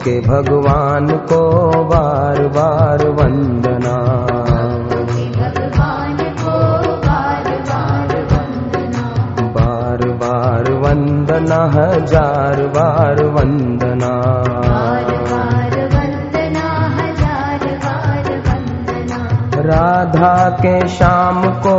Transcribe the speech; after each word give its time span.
के 0.00 0.20
भगवान 0.20 1.06
को 1.06 1.70
बार 1.84 2.48
बार 2.48 3.08
वंदना। 3.08 3.96
बार 9.54 10.08
बार 10.08 10.72
वंदना 10.72 11.70
हजार 11.74 12.66
बार 12.66 13.24
वंदना। 13.24 14.40
राधा 19.62 20.48
के 20.50 20.88
शाम 20.88 21.42
को 21.44 21.76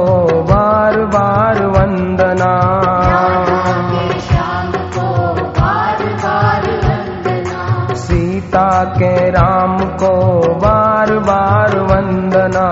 के 8.83 9.29
राम 9.29 9.77
को 9.77 10.41
बार 10.53 11.19
बार 11.19 11.79
वंदना। 11.79 12.67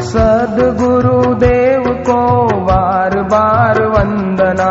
सदगुरुदेव 0.00 1.82
को 1.86 2.46
बार 2.64 3.22
बार 3.22 3.82
वंदना। 3.86 4.70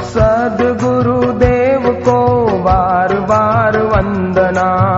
सदगुरुदेव 0.00 1.82
को 2.08 2.46
बार 2.58 3.20
बार 3.20 3.82
वंदना। 3.82 4.96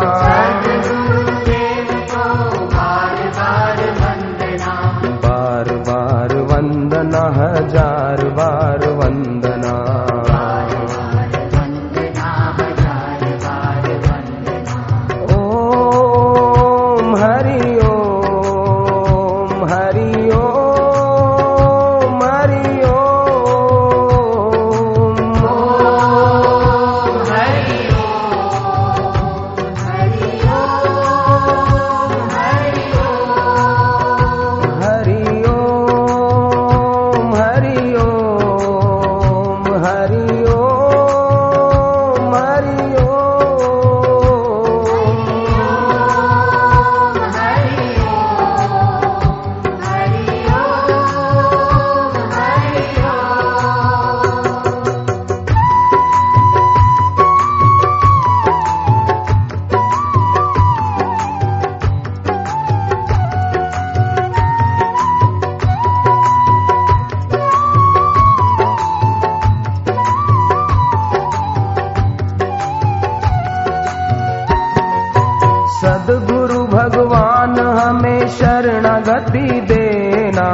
शरणागति 79.18 79.60
देना। 79.60 80.48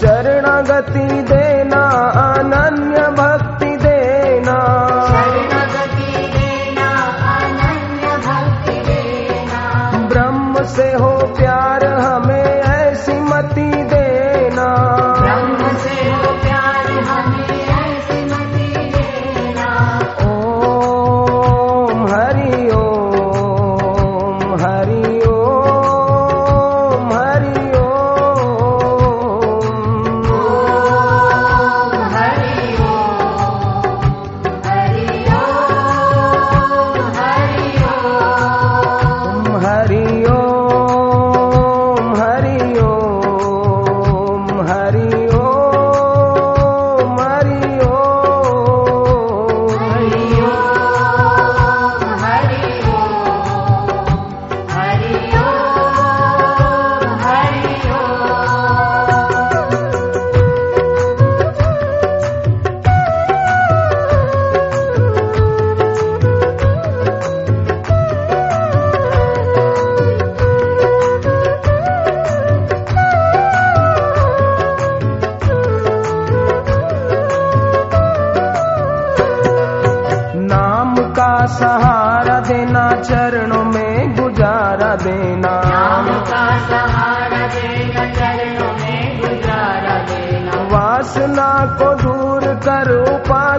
शरणागति 0.00 1.22
देना 1.22 1.82
अनन्य 2.24 3.01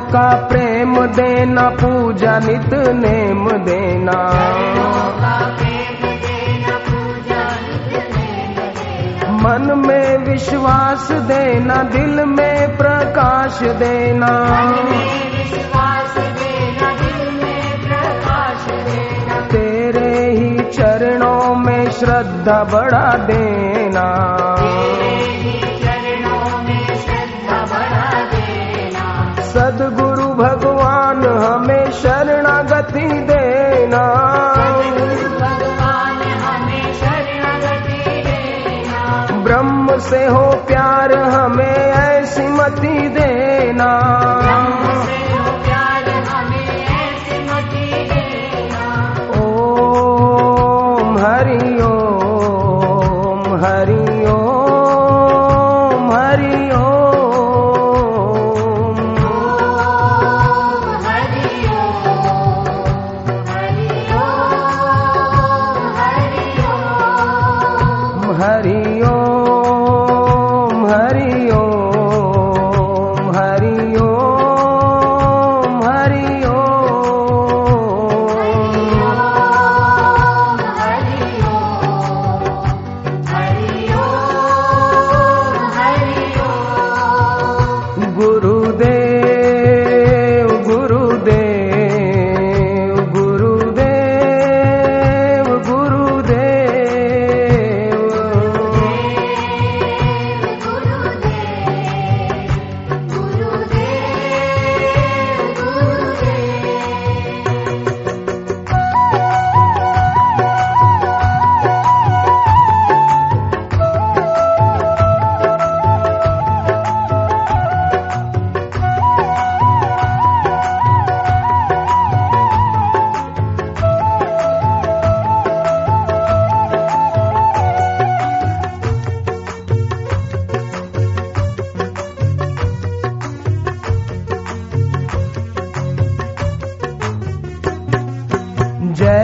का 0.00 0.48
प्रेम 0.48 1.06
देना, 1.06 1.68
पूजा 1.68 2.38
नित 2.38 2.74
नेम 2.88 3.48
देना। 3.50 4.18
मन 9.42 9.84
में 9.86 10.18
विश्वास 10.18 11.12
देना, 11.12 11.82
दिल 11.82 12.24
में 12.24 12.76
प्रकाश 12.76 13.62
देना। 13.62 14.30
तेरे 19.50 20.30
ही 20.30 20.64
चरणों 20.64 21.54
में 21.54 21.90
श्रद्धा 21.90 22.64
बढ़ा 22.64 23.16
देना। 23.16 24.06
से 40.10 40.26
हो 40.26 40.52
प्यार 40.68 41.18
हमें 41.18 41.76
ऐसी 41.76 42.48
मती 42.48 43.08
देना। 43.08 43.90
ओ 49.40 49.54
हरिओ 51.18 51.86
ओम। 51.86 51.89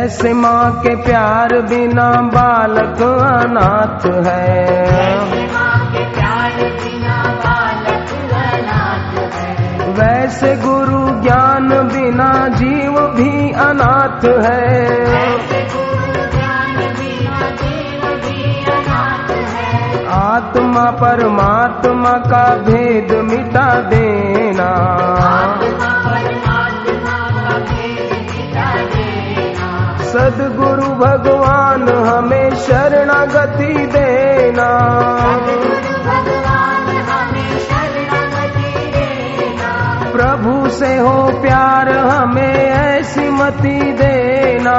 जैसे 0.07 0.33
माँ 0.33 0.73
के 0.73 0.95
प्यार 0.97 1.49
बिना 1.49 2.11
बालक 2.11 3.03
अनाथ 3.23 4.05
है। 4.27 4.67
वैसे 9.91 10.57
गुरु 10.57 11.23
ज्ञान 11.23 11.69
बिना 11.69 12.49
जीव 12.49 13.01
भी 13.01 13.53
अनाथ 13.53 14.25
है। 14.45 14.87
आत्मा 20.07 20.91
परमात्मा 20.91 22.11
का 22.11 22.55
भेद 22.57 23.13
मिटा 23.13 23.81
देना। 23.81 24.71
सदगुरु 30.17 30.89
भगवान 30.91 31.83
हमें 31.89 32.51
शरणागति 32.51 33.73
देना। 33.87 34.69
प्रभु 40.13 40.69
से 40.69 40.97
हो 40.97 41.41
प्यार 41.43 41.89
हमें 41.99 42.57
ऐसी 42.71 43.31
मति 43.31 43.79
देना। 43.93 44.79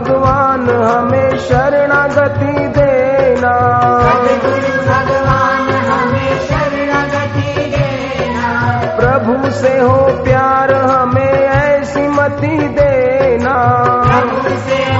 भगवान 0.00 0.70
हमें 0.70 1.38
शरणागति 1.38 2.66
देना। 2.68 3.52
भगवान 4.88 5.68
हमें 5.70 6.30
प्रभु 9.00 9.50
से 9.50 9.78
हो 9.80 10.24
प्यार 10.24 10.74
हमें 10.74 11.32
ऐसी 11.32 12.08
मति 12.08 12.68
देना। 12.68 13.54
प्रभु 14.06 14.48
से 14.48 14.99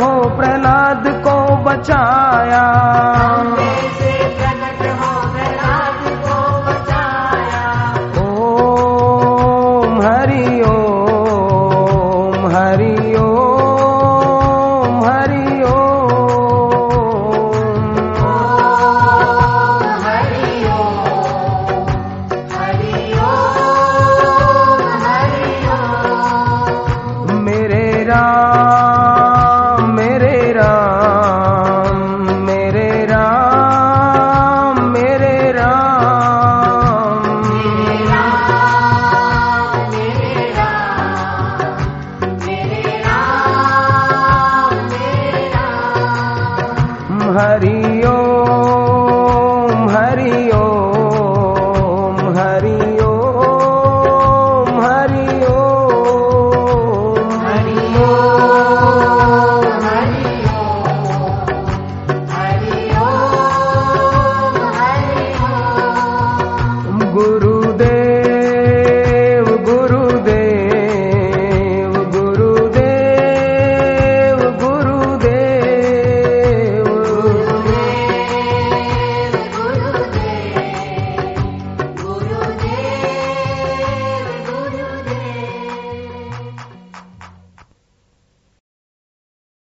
呀。 2.51 3.10